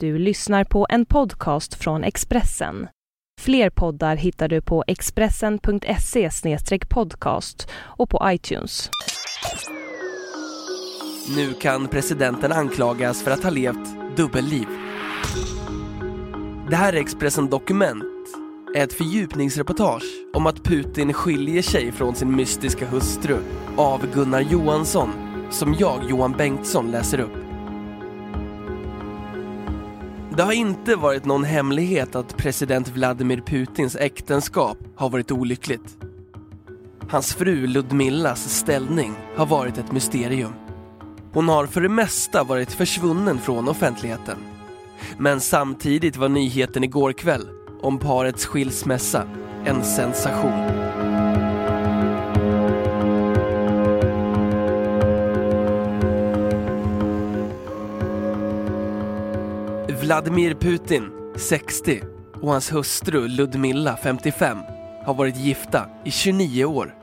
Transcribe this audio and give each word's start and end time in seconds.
Du 0.00 0.18
lyssnar 0.18 0.64
på 0.64 0.86
en 0.90 1.06
podcast 1.06 1.74
från 1.74 2.04
Expressen. 2.04 2.88
Fler 3.40 3.70
poddar 3.70 4.16
hittar 4.16 4.48
du 4.48 4.60
på 4.60 4.84
expressen.se 4.86 6.30
podcast 6.88 7.68
och 7.74 8.10
på 8.10 8.20
iTunes. 8.24 8.90
Nu 11.36 11.52
kan 11.52 11.88
presidenten 11.88 12.52
anklagas 12.52 13.22
för 13.22 13.30
att 13.30 13.42
ha 13.42 13.50
levt 13.50 14.16
dubbelliv. 14.16 14.66
Det 16.70 16.76
här 16.76 16.92
är 16.92 17.00
Expressen 17.00 17.50
Dokument, 17.50 18.04
ett 18.76 18.92
fördjupningsreportage 18.92 20.24
om 20.34 20.46
att 20.46 20.64
Putin 20.64 21.12
skiljer 21.12 21.62
sig 21.62 21.92
från 21.92 22.14
sin 22.14 22.36
mystiska 22.36 22.86
hustru 22.86 23.38
av 23.76 24.06
Gunnar 24.14 24.40
Johansson, 24.40 25.10
som 25.50 25.74
jag, 25.78 26.10
Johan 26.10 26.32
Bengtsson, 26.32 26.90
läser 26.90 27.20
upp. 27.20 27.45
Det 30.36 30.42
har 30.42 30.52
inte 30.52 30.96
varit 30.96 31.24
någon 31.24 31.44
hemlighet 31.44 32.14
att 32.14 32.36
president 32.36 32.88
Vladimir 32.88 33.40
Putins 33.40 33.96
äktenskap 33.96 34.78
har 34.96 35.10
varit 35.10 35.30
olyckligt. 35.30 35.96
Hans 37.08 37.34
fru 37.34 37.66
Ludmillas 37.66 38.58
ställning 38.58 39.14
har 39.36 39.46
varit 39.46 39.78
ett 39.78 39.92
mysterium. 39.92 40.52
Hon 41.32 41.48
har 41.48 41.66
för 41.66 41.80
det 41.80 41.88
mesta 41.88 42.44
varit 42.44 42.72
försvunnen 42.72 43.38
från 43.38 43.68
offentligheten. 43.68 44.36
Men 45.18 45.40
samtidigt 45.40 46.16
var 46.16 46.28
nyheten 46.28 46.84
igår 46.84 47.12
kväll 47.12 47.48
om 47.82 47.98
parets 47.98 48.46
skilsmässa 48.46 49.28
en 49.64 49.84
sensation. 49.84 50.85
Vladimir 60.06 60.54
Putin, 60.54 61.10
60, 61.36 62.02
och 62.42 62.50
hans 62.50 62.72
hustru 62.72 63.28
Ludmilla, 63.28 63.96
55, 63.96 64.58
har 65.04 65.14
varit 65.14 65.36
gifta 65.36 65.88
i 66.04 66.10
29 66.10 66.64
år. 66.64 66.94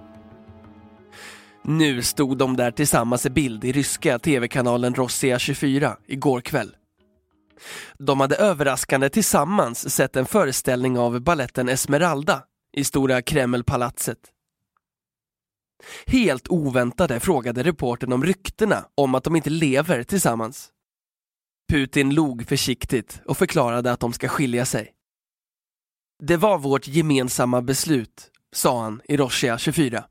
Nu 1.64 2.02
stod 2.02 2.38
de 2.38 2.58
där 2.58 2.72
tillsammans 2.72 3.25
i 3.25 3.30
bild 3.30 3.66
i 3.66 3.72
ryska 3.72 4.19
tv-kanalen 4.19 4.95
Rossija 4.95 5.39
24 5.39 5.97
igår 6.08 6.42
kväll. 6.42 6.75
De 7.97 8.19
hade 8.19 8.36
överraskande 8.36 9.09
tillsammans 9.09 9.94
sett 9.94 10.16
en 10.16 10.25
föreställning 10.25 10.99
av 10.99 11.22
balletten 11.22 11.70
Esmeralda 11.70 12.44
i 12.77 12.83
Stora 12.83 13.22
Kremlpalatset. 13.22 14.20
Helt 16.05 16.47
oväntade 16.47 17.20
frågade 17.20 17.64
reportern 17.64 18.14
om 18.14 18.23
ryktena 18.23 18.86
om 18.95 19.16
att 19.16 19.23
de 19.23 19.36
inte 19.36 19.49
lever 19.49 20.03
tillsammans. 20.03 20.72
Putin 21.69 22.14
log 22.16 22.47
försiktigt 22.47 23.22
och 23.25 23.38
förklarade 23.38 23.92
att 23.92 24.00
de 24.00 24.14
ska 24.14 24.28
skilja 24.28 24.66
sig. 24.66 24.94
Det 26.23 26.38
var 26.38 26.58
vårt 26.58 26.88
gemensamma 26.88 27.61
beslut, 27.61 28.31
sa 28.52 28.83
han 28.83 29.02
i 29.05 29.17
Roshia 29.17 29.58
24. 29.58 30.05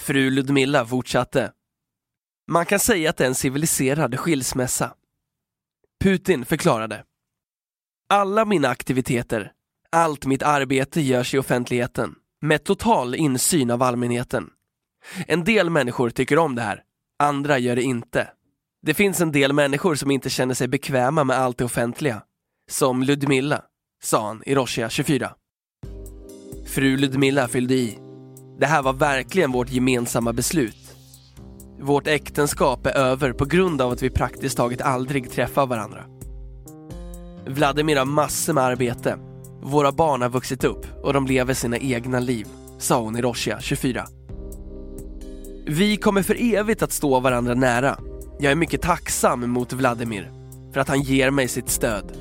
Fru 0.00 0.30
Ludmilla 0.30 0.86
fortsatte. 0.86 1.52
Man 2.50 2.66
kan 2.66 2.78
säga 2.78 3.10
att 3.10 3.16
det 3.16 3.24
är 3.24 3.28
en 3.28 3.34
civiliserad 3.34 4.18
skilsmässa. 4.18 4.94
Putin 6.04 6.44
förklarade. 6.44 7.04
Alla 8.08 8.44
mina 8.44 8.68
aktiviteter, 8.68 9.52
allt 9.90 10.26
mitt 10.26 10.42
arbete 10.42 11.00
görs 11.00 11.34
i 11.34 11.38
offentligheten, 11.38 12.14
med 12.40 12.64
total 12.64 13.14
insyn 13.14 13.70
av 13.70 13.82
allmänheten. 13.82 14.50
En 15.26 15.44
del 15.44 15.70
människor 15.70 16.10
tycker 16.10 16.38
om 16.38 16.54
det 16.54 16.62
här, 16.62 16.82
andra 17.18 17.58
gör 17.58 17.76
det 17.76 17.82
inte. 17.82 18.30
Det 18.88 18.94
finns 18.94 19.20
en 19.20 19.32
del 19.32 19.52
människor 19.52 19.94
som 19.94 20.10
inte 20.10 20.30
känner 20.30 20.54
sig 20.54 20.68
bekväma 20.68 21.24
med 21.24 21.38
allt 21.38 21.58
det 21.58 21.64
offentliga. 21.64 22.22
Som 22.70 23.02
Ludmilla, 23.02 23.62
sa 24.02 24.26
han 24.26 24.42
i 24.46 24.54
Roshia 24.54 24.90
24. 24.90 25.30
Fru 26.66 26.96
Ludmilla 26.96 27.48
fyllde 27.48 27.74
i. 27.74 27.98
Det 28.58 28.66
här 28.66 28.82
var 28.82 28.92
verkligen 28.92 29.52
vårt 29.52 29.70
gemensamma 29.70 30.32
beslut. 30.32 30.96
Vårt 31.80 32.06
äktenskap 32.06 32.86
är 32.86 32.90
över 32.90 33.32
på 33.32 33.44
grund 33.44 33.82
av 33.82 33.90
att 33.92 34.02
vi 34.02 34.10
praktiskt 34.10 34.56
taget 34.56 34.82
aldrig 34.82 35.30
träffar 35.30 35.66
varandra. 35.66 36.04
Vladimir 37.46 37.96
har 37.96 38.04
massor 38.04 38.52
med 38.52 38.64
arbete. 38.64 39.18
Våra 39.62 39.92
barn 39.92 40.22
har 40.22 40.28
vuxit 40.28 40.64
upp 40.64 40.86
och 41.02 41.12
de 41.12 41.26
lever 41.26 41.54
sina 41.54 41.78
egna 41.78 42.20
liv, 42.20 42.46
sa 42.78 43.00
hon 43.00 43.16
i 43.16 43.22
Roshia 43.22 43.60
24. 43.60 44.06
Vi 45.66 45.96
kommer 45.96 46.22
för 46.22 46.54
evigt 46.54 46.82
att 46.82 46.92
stå 46.92 47.20
varandra 47.20 47.54
nära. 47.54 47.98
Jag 48.40 48.52
är 48.52 48.56
mycket 48.56 48.82
tacksam 48.82 49.50
mot 49.50 49.72
Vladimir 49.72 50.32
för 50.72 50.80
att 50.80 50.88
han 50.88 51.02
ger 51.02 51.30
mig 51.30 51.48
sitt 51.48 51.68
stöd. 51.68 52.12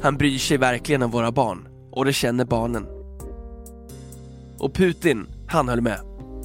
Han 0.00 0.16
bryr 0.16 0.38
sig 0.38 0.56
verkligen 0.56 1.02
om 1.02 1.10
våra 1.10 1.32
barn 1.32 1.68
och 1.90 2.04
det 2.04 2.12
känner 2.12 2.44
barnen. 2.44 2.86
Och 4.58 4.74
Putin, 4.74 5.26
han 5.46 5.68
höll 5.68 5.80
med. 5.80 5.98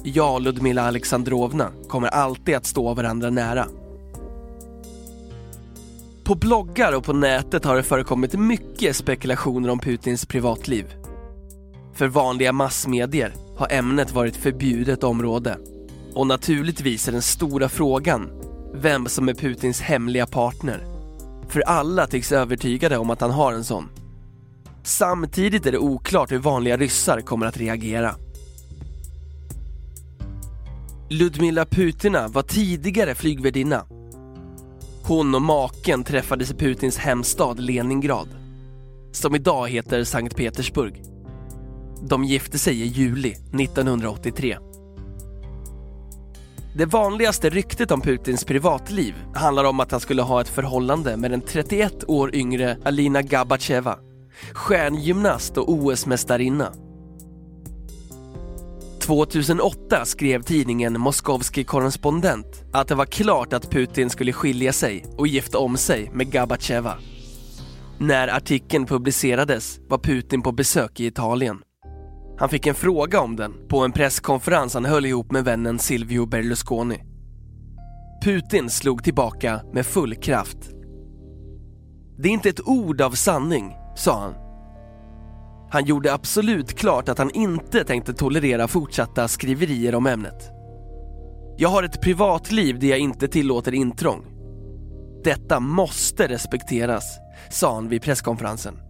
Jag 0.04 0.34
och 0.34 0.40
Ludmila 0.40 0.82
Alexandrovna 0.82 1.70
kommer 1.88 2.08
alltid 2.08 2.56
att 2.56 2.66
stå 2.66 2.94
varandra 2.94 3.30
nära. 3.30 3.66
På 6.24 6.34
bloggar 6.34 6.92
och 6.92 7.04
på 7.04 7.12
nätet 7.12 7.64
har 7.64 7.76
det 7.76 7.82
förekommit 7.82 8.32
mycket 8.32 8.96
spekulationer 8.96 9.68
om 9.68 9.78
Putins 9.78 10.26
privatliv. 10.26 10.94
För 11.94 12.06
vanliga 12.06 12.52
massmedier 12.52 13.34
har 13.56 13.72
ämnet 13.72 14.12
varit 14.12 14.36
förbjudet 14.36 15.04
område. 15.04 15.58
Och 16.14 16.26
naturligtvis 16.26 17.08
är 17.08 17.12
den 17.12 17.22
stora 17.22 17.68
frågan 17.68 18.37
vem 18.80 19.06
som 19.06 19.28
är 19.28 19.34
Putins 19.34 19.80
hemliga 19.80 20.26
partner. 20.26 20.86
För 21.48 21.60
alla 21.60 22.06
tycks 22.06 22.32
övertygade 22.32 22.98
om 22.98 23.10
att 23.10 23.20
han 23.20 23.30
har 23.30 23.52
en 23.52 23.64
sån. 23.64 23.88
Samtidigt 24.82 25.66
är 25.66 25.72
det 25.72 25.78
oklart 25.78 26.32
hur 26.32 26.38
vanliga 26.38 26.76
ryssar 26.76 27.20
kommer 27.20 27.46
att 27.46 27.56
reagera. 27.56 28.14
Ludmila 31.10 31.64
Putina 31.64 32.28
var 32.28 32.42
tidigare 32.42 33.14
flygvärdinna. 33.14 33.84
Hon 35.02 35.34
och 35.34 35.42
maken 35.42 36.04
träffades 36.04 36.50
i 36.50 36.54
Putins 36.54 36.96
hemstad 36.96 37.60
Leningrad, 37.60 38.28
som 39.12 39.34
idag 39.34 39.68
heter 39.68 40.04
Sankt 40.04 40.36
Petersburg. 40.36 41.02
De 42.08 42.24
gifte 42.24 42.58
sig 42.58 42.82
i 42.82 42.86
juli 42.86 43.30
1983. 43.30 44.56
Det 46.78 46.86
vanligaste 46.86 47.50
ryktet 47.50 47.90
om 47.90 48.00
Putins 48.00 48.44
privatliv 48.44 49.14
handlar 49.34 49.64
om 49.64 49.80
att 49.80 49.90
han 49.90 50.00
skulle 50.00 50.22
ha 50.22 50.40
ett 50.40 50.48
förhållande 50.48 51.16
med 51.16 51.30
den 51.30 51.40
31 51.40 52.04
år 52.08 52.34
yngre 52.34 52.78
Alina 52.84 53.22
Gabacheva, 53.22 53.98
stjärngymnast 54.52 55.56
och 55.56 55.68
OS-mästarinna. 55.68 56.72
2008 59.00 60.04
skrev 60.04 60.42
tidningen 60.42 61.00
Moskovski 61.00 61.64
korrespondent 61.64 62.64
att 62.72 62.88
det 62.88 62.94
var 62.94 63.06
klart 63.06 63.52
att 63.52 63.70
Putin 63.70 64.10
skulle 64.10 64.32
skilja 64.32 64.72
sig 64.72 65.04
och 65.16 65.26
gifta 65.26 65.58
om 65.58 65.76
sig 65.76 66.10
med 66.12 66.30
Gabacheva. 66.30 66.94
När 67.98 68.28
artikeln 68.28 68.86
publicerades 68.86 69.80
var 69.88 69.98
Putin 69.98 70.42
på 70.42 70.52
besök 70.52 71.00
i 71.00 71.06
Italien. 71.06 71.58
Han 72.38 72.48
fick 72.48 72.66
en 72.66 72.74
fråga 72.74 73.20
om 73.20 73.36
den 73.36 73.54
på 73.68 73.84
en 73.84 73.92
presskonferens 73.92 74.74
han 74.74 74.84
höll 74.84 75.06
ihop 75.06 75.30
med 75.30 75.44
vännen 75.44 75.78
Silvio 75.78 76.26
Berlusconi. 76.26 77.02
Putin 78.24 78.70
slog 78.70 79.04
tillbaka 79.04 79.60
med 79.72 79.86
full 79.86 80.14
kraft. 80.14 80.58
Det 82.18 82.28
är 82.28 82.32
inte 82.32 82.48
ett 82.48 82.68
ord 82.68 83.00
av 83.00 83.10
sanning, 83.10 83.76
sa 83.96 84.20
han. 84.20 84.34
Han 85.70 85.84
gjorde 85.84 86.12
absolut 86.12 86.74
klart 86.74 87.08
att 87.08 87.18
han 87.18 87.30
inte 87.30 87.84
tänkte 87.84 88.12
tolerera 88.12 88.68
fortsatta 88.68 89.28
skriverier 89.28 89.94
om 89.94 90.06
ämnet. 90.06 90.50
Jag 91.56 91.68
har 91.68 91.82
ett 91.82 92.02
privatliv 92.02 92.78
där 92.78 92.88
jag 92.88 92.98
inte 92.98 93.28
tillåter 93.28 93.74
intrång. 93.74 94.24
Detta 95.24 95.60
måste 95.60 96.28
respekteras, 96.28 97.18
sa 97.50 97.74
han 97.74 97.88
vid 97.88 98.02
presskonferensen. 98.02 98.87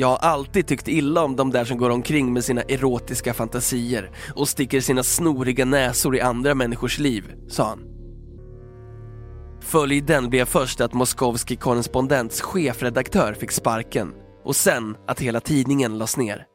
Jag 0.00 0.08
har 0.08 0.16
alltid 0.16 0.66
tyckt 0.66 0.88
illa 0.88 1.24
om 1.24 1.36
de 1.36 1.50
där 1.50 1.64
som 1.64 1.78
går 1.78 1.90
omkring 1.90 2.32
med 2.32 2.44
sina 2.44 2.62
erotiska 2.62 3.34
fantasier 3.34 4.10
och 4.34 4.48
sticker 4.48 4.80
sina 4.80 5.02
snoriga 5.02 5.64
näsor 5.64 6.16
i 6.16 6.20
andra 6.20 6.54
människors 6.54 6.98
liv, 6.98 7.34
sa 7.48 7.64
han. 7.64 7.84
Följden 9.60 10.30
blev 10.30 10.44
först 10.44 10.80
att 10.80 10.92
Moskovski 10.92 11.56
korrespondents 11.56 12.40
chefredaktör 12.40 13.34
fick 13.34 13.50
sparken 13.50 14.14
och 14.44 14.56
sen 14.56 14.96
att 15.06 15.20
hela 15.20 15.40
tidningen 15.40 15.98
lades 15.98 16.16
ner. 16.16 16.46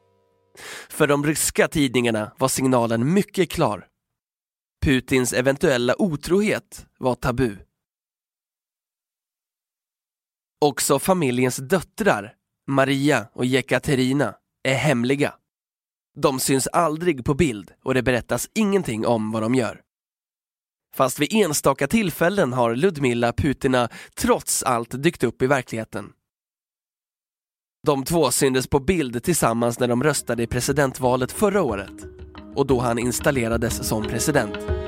För 0.89 1.07
de 1.07 1.25
ryska 1.25 1.67
tidningarna 1.67 2.31
var 2.37 2.47
signalen 2.47 3.13
mycket 3.13 3.49
klar. 3.49 3.85
Putins 4.85 5.33
eventuella 5.33 6.01
otrohet 6.01 6.85
var 6.99 7.15
tabu. 7.15 7.57
Också 10.61 10.99
familjens 10.99 11.57
döttrar, 11.57 12.33
Maria 12.67 13.27
och 13.33 13.45
Jekaterina, 13.45 14.35
är 14.63 14.75
hemliga. 14.75 15.33
De 16.17 16.39
syns 16.39 16.67
aldrig 16.67 17.25
på 17.25 17.33
bild 17.33 17.71
och 17.83 17.93
det 17.93 18.03
berättas 18.03 18.49
ingenting 18.53 19.05
om 19.05 19.31
vad 19.31 19.41
de 19.41 19.55
gör. 19.55 19.81
Fast 20.95 21.19
vid 21.19 21.33
enstaka 21.33 21.87
tillfällen 21.87 22.53
har 22.53 22.75
Ludmilla 22.75 23.33
Putina 23.33 23.89
trots 24.15 24.63
allt 24.63 25.03
dykt 25.03 25.23
upp 25.23 25.41
i 25.41 25.47
verkligheten. 25.47 26.11
De 27.85 28.03
två 28.03 28.31
syntes 28.31 28.67
på 28.67 28.79
bild 28.79 29.23
tillsammans 29.23 29.79
när 29.79 29.87
de 29.87 30.03
röstade 30.03 30.43
i 30.43 30.47
presidentvalet 30.47 31.31
förra 31.31 31.61
året 31.61 32.05
och 32.55 32.67
då 32.67 32.79
han 32.79 32.99
installerades 32.99 33.87
som 33.87 34.03
president. 34.03 34.84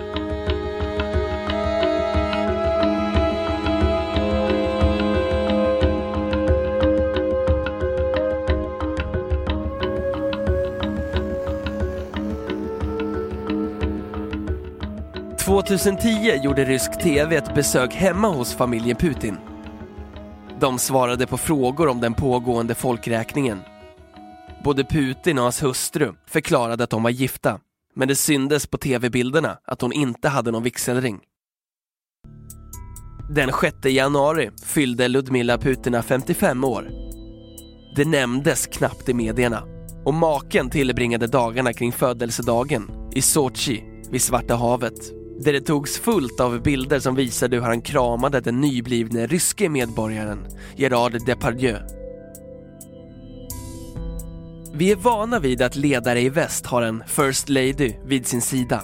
–2010 15.67 16.43
gjorde 16.43 16.65
rysk 16.65 16.99
TV 16.99 17.35
ett 17.35 17.55
besök 17.55 17.93
hemma 17.93 18.27
hos 18.27 18.53
familjen 18.53 18.97
Putin. 18.97 19.37
De 20.59 20.79
svarade 20.79 21.27
på 21.27 21.37
frågor 21.37 21.87
om 21.87 22.01
den 22.01 22.13
pågående 22.13 22.75
folkräkningen. 22.75 23.59
Både 24.63 24.83
Putin 24.83 25.37
och 25.37 25.43
hans 25.43 25.63
hustru 25.63 26.13
förklarade 26.27 26.83
att 26.83 26.89
de 26.89 27.03
var 27.03 27.09
gifta, 27.09 27.59
men 27.95 28.07
det 28.07 28.15
syndes 28.15 28.67
på 28.67 28.77
tv-bilderna 28.77 29.57
att 29.65 29.81
hon 29.81 29.93
inte 29.93 30.29
hade 30.29 30.51
någon 30.51 30.63
vigselring. 30.63 31.19
Den 33.29 33.51
6 33.61 33.75
januari 33.85 34.49
fyllde 34.63 35.07
Ludmila 35.07 35.57
Putina 35.57 36.03
55 36.03 36.63
år. 36.63 36.87
Det 37.95 38.05
nämndes 38.05 38.67
knappt 38.67 39.09
i 39.09 39.13
medierna 39.13 39.63
och 40.05 40.13
maken 40.13 40.69
tillbringade 40.69 41.27
dagarna 41.27 41.73
kring 41.73 41.91
födelsedagen 41.91 43.09
i 43.13 43.21
Sochi 43.21 43.83
vid 44.11 44.21
Svarta 44.21 44.55
havet 44.55 45.26
där 45.39 45.53
det 45.53 45.61
togs 45.61 45.97
fullt 45.99 46.39
av 46.39 46.61
bilder 46.61 46.99
som 46.99 47.15
visade 47.15 47.55
hur 47.55 47.63
han 47.63 47.81
kramade 47.81 48.41
den 48.41 48.61
nyblivne 48.61 49.27
ryske 49.27 49.69
medborgaren 49.69 50.47
Gerard 50.75 51.25
Depardieu. 51.25 51.77
Vi 54.73 54.91
är 54.91 54.95
vana 54.95 55.39
vid 55.39 55.61
att 55.61 55.75
ledare 55.75 56.21
i 56.21 56.29
väst 56.29 56.65
har 56.65 56.81
en 56.81 57.03
First 57.07 57.49
Lady 57.49 57.93
vid 58.05 58.27
sin 58.27 58.41
sida. 58.41 58.83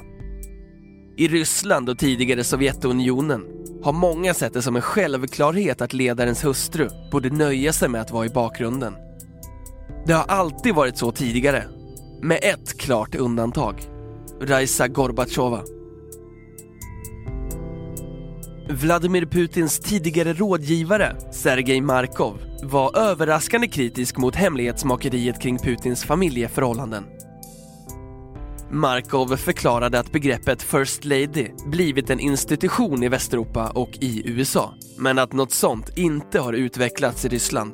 I 1.17 1.27
Ryssland 1.27 1.89
och 1.89 1.97
tidigare 1.97 2.43
Sovjetunionen 2.43 3.41
har 3.83 3.93
många 3.93 4.33
sett 4.33 4.53
det 4.53 4.61
som 4.61 4.75
en 4.75 4.81
självklarhet 4.81 5.81
att 5.81 5.93
ledarens 5.93 6.45
hustru 6.45 6.89
borde 7.11 7.29
nöja 7.29 7.73
sig 7.73 7.89
med 7.89 8.01
att 8.01 8.11
vara 8.11 8.25
i 8.25 8.29
bakgrunden. 8.29 8.93
Det 10.05 10.13
har 10.13 10.25
alltid 10.27 10.75
varit 10.75 10.97
så 10.97 11.11
tidigare, 11.11 11.63
med 12.21 12.39
ett 12.43 12.77
klart 12.77 13.15
undantag. 13.15 13.83
Raisa 14.41 14.87
Gorbatjova. 14.87 15.61
Vladimir 18.73 19.25
Putins 19.25 19.79
tidigare 19.79 20.33
rådgivare, 20.33 21.15
Sergej 21.31 21.81
Markov, 21.81 22.37
var 22.63 22.97
överraskande 22.97 23.67
kritisk 23.67 24.17
mot 24.17 24.35
hemlighetsmakeriet 24.35 25.41
kring 25.41 25.57
Putins 25.57 26.03
familjeförhållanden. 26.03 27.03
Markov 28.71 29.35
förklarade 29.35 29.99
att 29.99 30.11
begreppet 30.11 30.61
First 30.61 31.05
Lady 31.05 31.47
blivit 31.65 32.09
en 32.09 32.19
institution 32.19 33.03
i 33.03 33.09
Västeuropa 33.09 33.69
och 33.69 33.97
i 34.01 34.21
USA, 34.25 34.73
men 34.97 35.19
att 35.19 35.33
något 35.33 35.51
sånt 35.51 35.97
inte 35.97 36.39
har 36.39 36.53
utvecklats 36.53 37.25
i 37.25 37.29
Ryssland. 37.29 37.73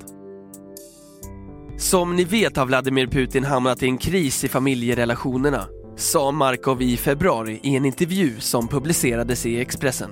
Som 1.78 2.16
ni 2.16 2.24
vet 2.24 2.58
har 2.58 2.66
Vladimir 2.66 3.08
Putin 3.08 3.44
hamnat 3.44 3.84
i 3.84 3.86
en 3.86 3.98
kris 3.98 4.44
i 4.44 4.48
familjerelationerna, 4.48 5.66
sa 5.96 6.32
Markov 6.32 6.82
i 6.82 6.98
februari 6.98 7.60
i 7.64 7.76
en 7.76 7.86
intervju 7.86 8.40
som 8.40 8.68
publicerades 8.68 9.46
i 9.46 9.60
Expressen. 9.60 10.10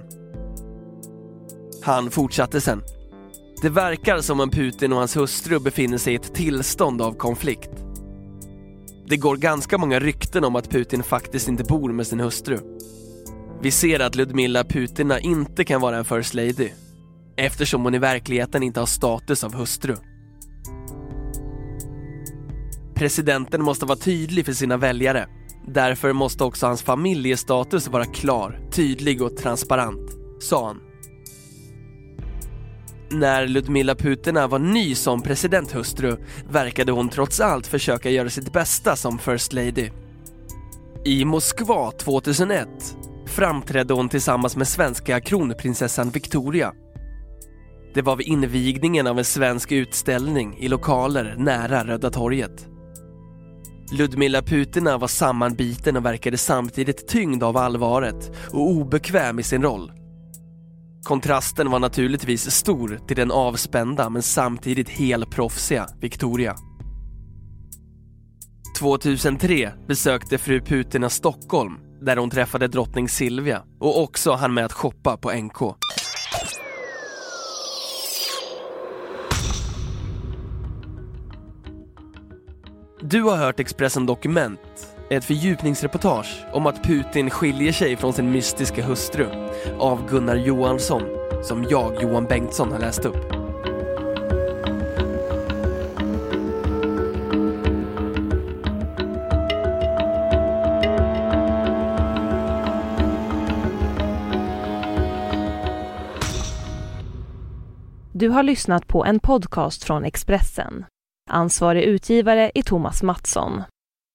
Han 1.87 2.11
fortsatte 2.11 2.61
sen. 2.61 2.81
Det 3.61 3.69
verkar 3.69 4.21
som 4.21 4.39
om 4.39 4.49
Putin 4.49 4.93
och 4.93 4.99
hans 4.99 5.17
hustru 5.17 5.59
befinner 5.59 5.97
sig 5.97 6.13
i 6.13 6.15
ett 6.15 6.33
tillstånd 6.33 7.01
av 7.01 7.13
konflikt. 7.13 7.69
Det 9.09 9.17
går 9.17 9.37
ganska 9.37 9.77
många 9.77 9.99
rykten 9.99 10.43
om 10.43 10.55
att 10.55 10.69
Putin 10.69 11.03
faktiskt 11.03 11.47
inte 11.47 11.63
bor 11.63 11.91
med 11.91 12.07
sin 12.07 12.19
hustru. 12.19 12.59
Vi 13.61 13.71
ser 13.71 13.99
att 13.99 14.15
Ludmilla 14.15 14.63
Putina 14.63 15.19
inte 15.19 15.63
kan 15.63 15.81
vara 15.81 15.97
en 15.97 16.05
First 16.05 16.33
Lady 16.33 16.69
eftersom 17.37 17.83
hon 17.83 17.95
i 17.95 17.99
verkligheten 17.99 18.63
inte 18.63 18.79
har 18.79 18.87
status 18.87 19.43
av 19.43 19.53
hustru. 19.53 19.95
Presidenten 22.95 23.63
måste 23.63 23.85
vara 23.85 23.97
tydlig 23.97 24.45
för 24.45 24.53
sina 24.53 24.77
väljare. 24.77 25.27
Därför 25.67 26.13
måste 26.13 26.43
också 26.43 26.65
hans 26.65 26.81
familjestatus 26.81 27.87
vara 27.87 28.05
klar, 28.05 28.59
tydlig 28.71 29.21
och 29.21 29.37
transparent, 29.37 30.11
sa 30.39 30.67
han. 30.67 30.86
När 33.09 33.47
Ludmila 33.47 33.95
Putina 33.95 34.47
var 34.47 34.59
ny 34.59 34.95
som 34.95 35.21
presidenthustru 35.21 36.17
verkade 36.49 36.91
hon 36.91 37.09
trots 37.09 37.39
allt 37.39 37.67
försöka 37.67 38.09
göra 38.09 38.29
sitt 38.29 38.53
bästa 38.53 38.95
som 38.95 39.19
First 39.19 39.53
Lady. 39.53 39.89
I 41.05 41.25
Moskva 41.25 41.91
2001 41.91 42.67
framträdde 43.25 43.93
hon 43.93 44.09
tillsammans 44.09 44.55
med 44.55 44.67
svenska 44.67 45.21
kronprinsessan 45.21 46.09
Victoria. 46.09 46.73
Det 47.93 48.01
var 48.01 48.15
vid 48.15 48.27
invigningen 48.27 49.07
av 49.07 49.17
en 49.17 49.25
svensk 49.25 49.71
utställning 49.71 50.57
i 50.59 50.67
lokaler 50.67 51.35
nära 51.37 51.83
Röda 51.83 52.09
torget. 52.09 52.67
Ludmila 53.91 54.41
Putina 54.41 54.97
var 54.97 55.07
sammanbiten 55.07 55.97
och 55.97 56.05
verkade 56.05 56.37
samtidigt 56.37 57.07
tyngd 57.07 57.43
av 57.43 57.57
allvaret 57.57 58.31
och 58.51 58.69
obekväm 58.69 59.39
i 59.39 59.43
sin 59.43 59.63
roll. 59.63 59.91
Kontrasten 61.07 61.71
var 61.71 61.79
naturligtvis 61.79 62.51
stor 62.51 62.99
till 63.07 63.15
den 63.15 63.31
avspända 63.31 64.09
men 64.09 64.21
samtidigt 64.21 64.89
helproffsiga 64.89 65.87
Victoria. 66.01 66.55
2003 68.79 69.71
besökte 69.87 70.37
fru 70.37 70.61
Putina 70.61 71.09
Stockholm 71.09 71.73
där 72.01 72.17
hon 72.17 72.29
träffade 72.29 72.67
drottning 72.67 73.09
Silvia 73.09 73.63
och 73.79 74.03
också 74.03 74.31
hann 74.31 74.53
med 74.53 74.65
att 74.65 74.73
shoppa 74.73 75.17
på 75.17 75.31
NK. 75.31 75.59
Du 83.01 83.21
har 83.21 83.37
hört 83.37 83.59
Expressen 83.59 84.05
Dokument, 84.05 84.59
ett 85.09 85.25
fördjupningsreportage 85.25 86.45
om 86.51 86.65
att 86.65 86.83
Putin 86.83 87.29
skiljer 87.29 87.71
sig 87.71 87.95
från 87.95 88.13
sin 88.13 88.31
mystiska 88.31 88.83
hustru 88.83 89.27
av 89.79 90.09
Gunnar 90.09 90.35
Johansson, 90.35 91.01
som 91.43 91.63
jag, 91.69 92.01
Johan 92.01 92.25
Bengtsson, 92.25 92.71
har 92.71 92.79
läst 92.79 93.05
upp. 93.05 93.33
Du 108.13 108.29
har 108.29 108.43
lyssnat 108.43 108.87
på 108.87 109.05
en 109.05 109.19
podcast 109.19 109.83
från 109.83 110.05
Expressen. 110.05 110.85
Ansvarig 111.29 111.83
utgivare 111.83 112.51
är 112.55 112.61
Thomas 112.61 113.03
Mattsson. 113.03 113.63